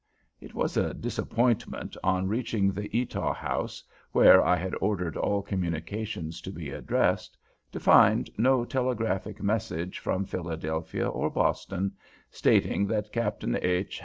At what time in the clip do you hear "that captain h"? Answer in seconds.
12.87-13.99